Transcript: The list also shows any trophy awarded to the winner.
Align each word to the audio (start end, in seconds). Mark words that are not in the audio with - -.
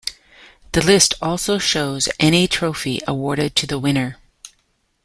The 0.71 0.81
list 0.83 1.13
also 1.21 1.59
shows 1.59 2.09
any 2.19 2.47
trophy 2.47 3.01
awarded 3.05 3.55
to 3.57 3.67
the 3.67 3.77
winner. 3.77 4.17